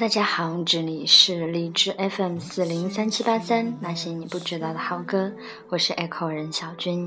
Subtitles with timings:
[0.00, 5.30] 大家好，这里是荔枝 FM 四零三七八三那些你不知道的好歌，
[5.68, 7.06] 我是 Echo 任小军。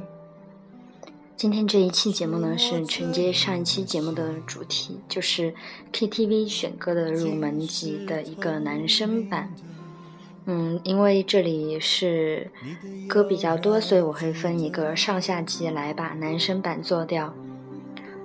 [1.36, 5.56] 今天这一期节目呢，是承接上一期节目的主题，就是
[5.92, 9.52] KTV 选歌的入门级的一个男生版。
[10.46, 12.52] 嗯，因为这里是
[13.10, 17.34] 歌比较多，所以我会分一个上下级来把男生版做掉。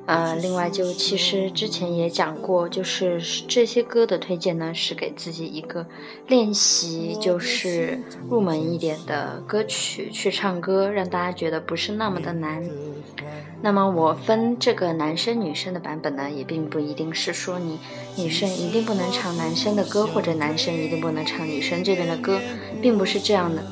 [0.09, 5.87] 呃，另外就其实之前也讲过，就是这些歌的推荐呢，是给自己一个
[6.27, 12.67] 练习，就是入门一点的歌曲去唱歌，让大家觉得不是那么的难。
[13.61, 17.79] 那么我分这个男生女生的版本呢，也并不一定是说你
[18.17, 22.41] 女生一定不能唱男生的歌，或者男生一定不能唱女生这边的歌，
[22.81, 23.63] 并不是这样的。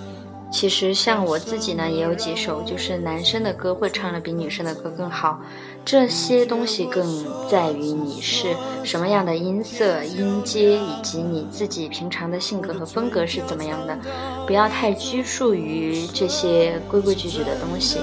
[0.51, 5.41] 其实像我自己呢，也有几首就是男生的歌会唱的比女生的歌更好。
[5.85, 7.05] 这些东西更
[7.49, 8.49] 在于你是
[8.83, 13.99] 什么样的音色、音阶，以及你自己平常的性格和风格是怎么样的。
[14.47, 17.99] 不要太拘束于这些规规矩矩的东西，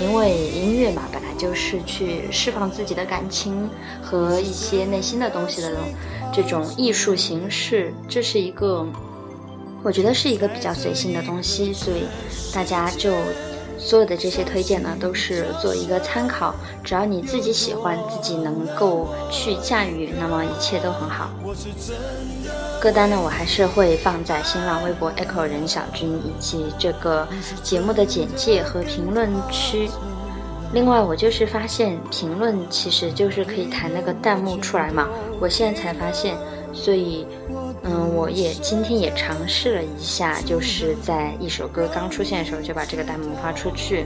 [0.00, 3.68] 因为音乐嘛，本来就是去释放自己的感情
[4.02, 5.70] 和一些内心的东西的
[6.32, 7.92] 这种艺术形式。
[8.06, 8.86] 这是一个。
[9.86, 12.06] 我觉得是一个比较随性的东西，所以
[12.52, 13.14] 大家就
[13.78, 16.52] 所有的这些推荐呢，都是做一个参考。
[16.82, 21.30] 只要你自己喜欢，自己能够去驾驭，那么一切都很好。
[22.80, 27.28] 歌单呢，我还是会放在新浪微博 @Echo 任小军以及这个
[27.62, 29.88] 节目的简介和评论区。
[30.74, 35.08] 另外，我就是发现评论其实就是可以弹那个弹幕出来嘛，
[35.40, 36.36] 我现在才发现，
[36.74, 37.24] 所以。
[37.88, 44.04] 嗯，我也今天也尝试了一下，就是在一首歌刚出现的时候就把这个弹幕发出去，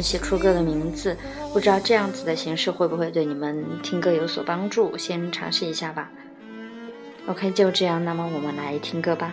[0.00, 1.16] 写出歌的名字，
[1.52, 4.96] 不知道这样子的形式会不会对你们听歌有所帮助？
[4.96, 6.08] 先尝试一下吧。
[7.26, 9.32] OK，就这样，那么我们来听歌吧。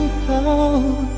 [0.43, 1.10] Oh.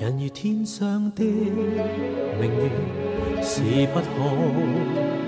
[0.00, 1.22] 人如天上的
[2.40, 2.70] 明月，
[3.42, 5.27] 是不可。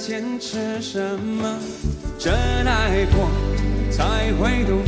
[0.00, 1.58] 坚持什么？
[2.18, 3.28] 真爱过
[3.90, 4.04] 才
[4.40, 4.78] 会懂，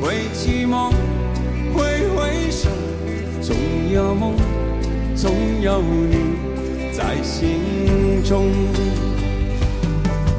[0.00, 0.92] 会寂寞
[1.74, 2.68] 挥挥手，
[3.42, 3.56] 总
[3.92, 4.34] 有梦，
[5.16, 6.36] 总有你
[6.96, 7.58] 在心
[8.22, 8.48] 中。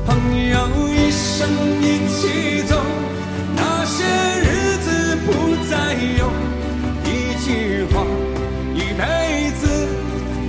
[0.06, 1.50] 朋友一生
[1.82, 2.78] 一起走，
[3.58, 4.06] 那些
[4.40, 6.32] 日子不再有，
[7.04, 8.06] 一句话，
[8.74, 9.68] 一辈子，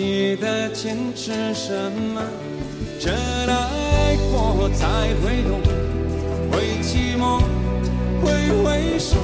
[0.00, 1.72] 记得坚持什
[2.14, 2.22] 么？
[3.00, 4.86] 真爱过才
[5.24, 5.60] 会懂，
[6.52, 7.42] 会寂寞，
[8.22, 9.16] 挥挥手，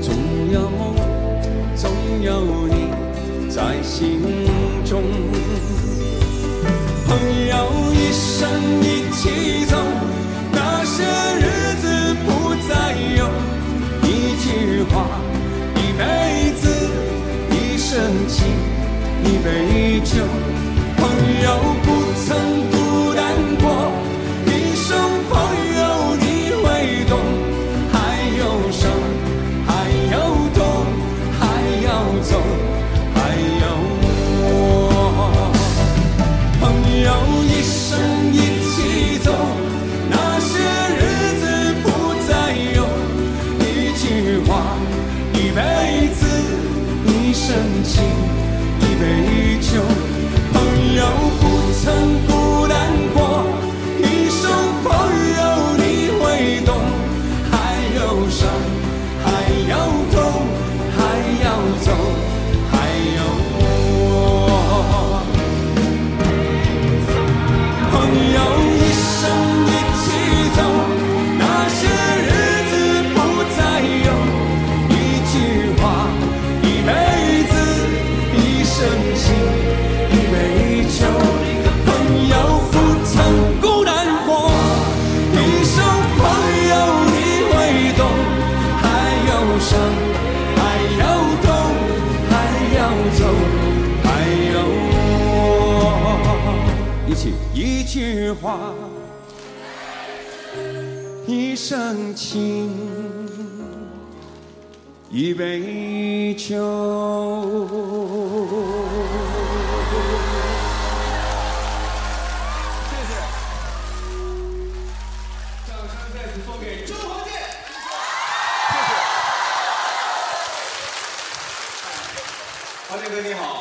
[0.00, 0.14] 总
[0.50, 0.70] 有，
[1.76, 1.92] 总
[2.22, 2.88] 有你
[3.50, 4.37] 在心。
[19.42, 20.18] 杯酒，
[20.96, 21.58] 朋友。
[21.84, 21.97] 不。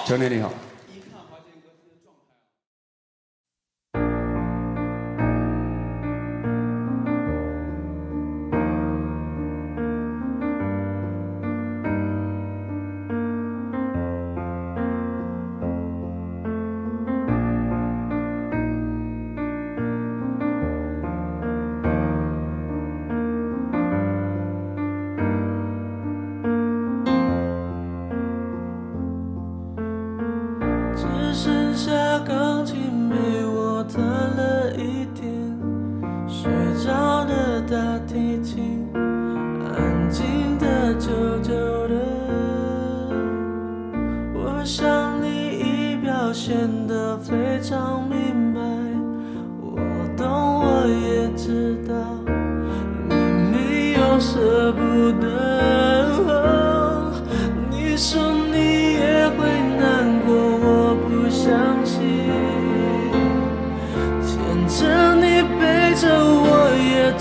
[0.10, 0.50] 教练你好。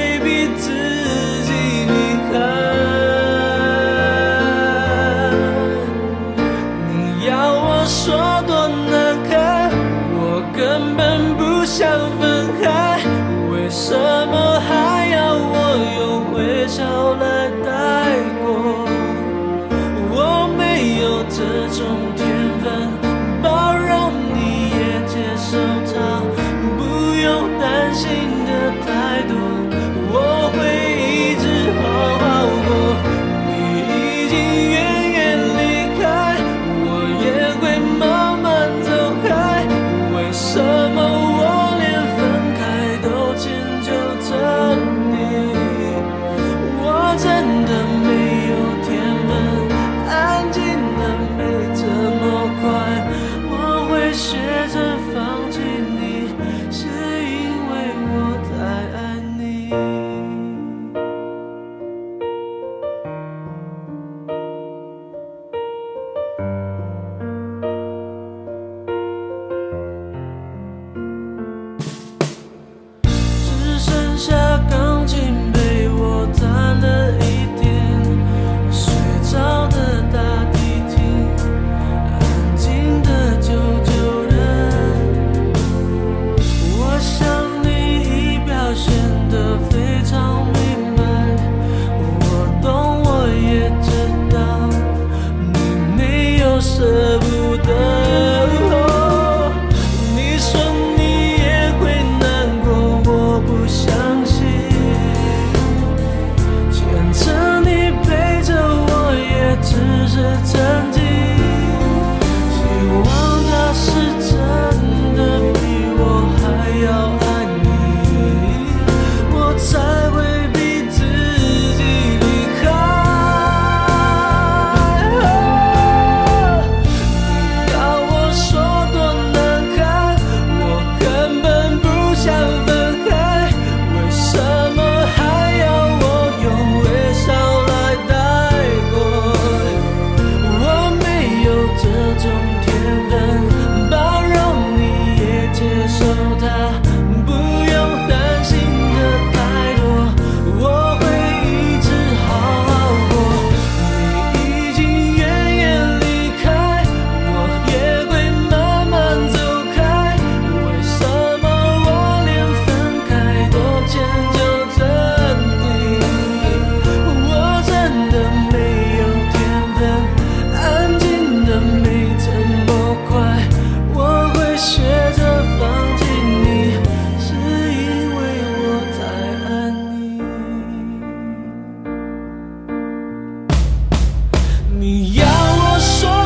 [184.80, 186.17] 你要我说。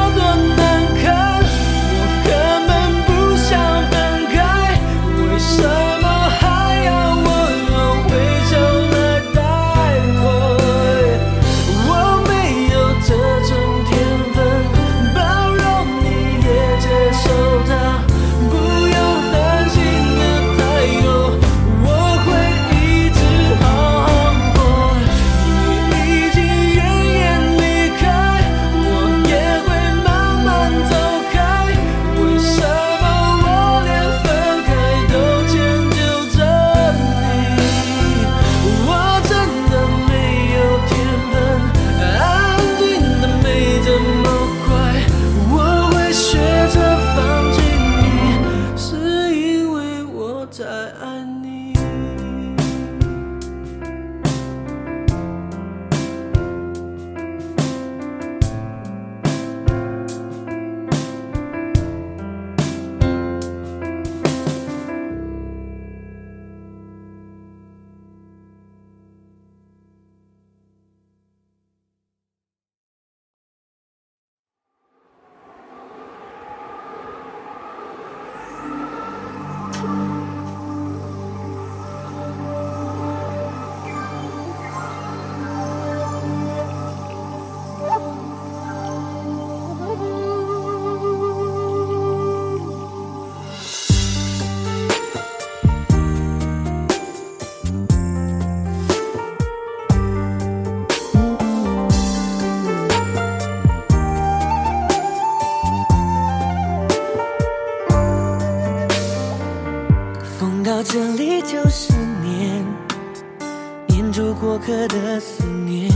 [114.65, 115.91] 刻的思念，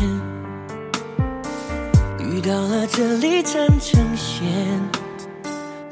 [2.18, 4.42] 遇到了这里缠成线，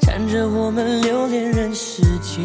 [0.01, 2.41] 缠着我们留恋人世间。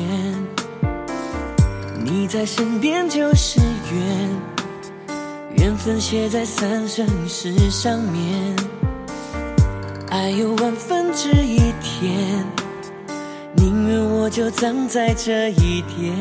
[1.98, 3.60] 你在身边就是
[3.92, 5.16] 缘，
[5.64, 8.54] 缘分写在三生石上面。
[10.10, 12.44] 爱有万分之一甜，
[13.56, 16.14] 宁愿我就葬在这一点。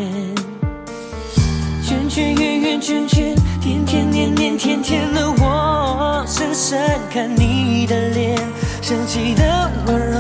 [1.84, 3.36] 圈圈圆圆圈圈。
[3.62, 6.80] 天天念念天天的我，深深
[7.12, 8.38] 看你的脸，
[8.82, 10.18] 生气的温柔，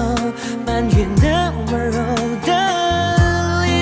[0.65, 1.93] 埋怨的温柔
[2.43, 3.73] 的脸。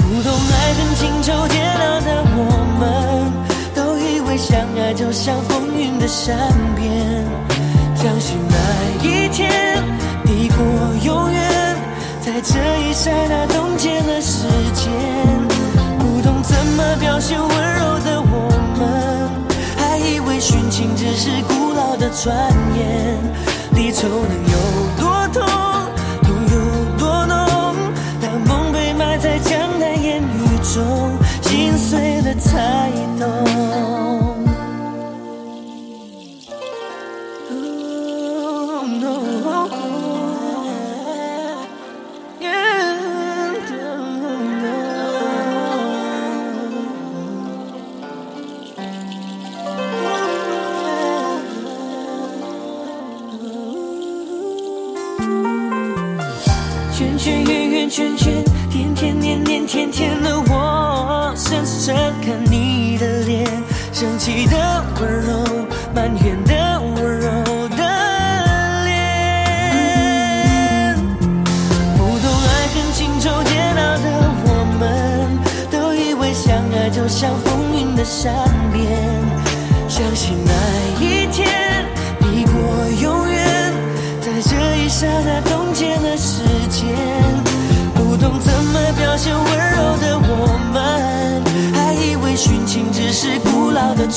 [0.00, 2.40] 不懂爱恨情愁煎熬的我
[2.80, 2.82] 们，
[3.74, 6.26] 都以为相爱就像风云的善
[6.74, 6.86] 变，
[7.94, 8.60] 相信爱
[9.06, 9.46] 一天，
[10.24, 10.56] 抵过
[11.04, 11.76] 永远，
[12.22, 12.54] 在这
[12.88, 15.31] 一刹那冻结了时间。
[17.24, 19.30] 那些温柔的我们，
[19.78, 22.34] 还以为殉情只是古老的传
[22.76, 23.16] 言，
[23.76, 24.51] 离愁能。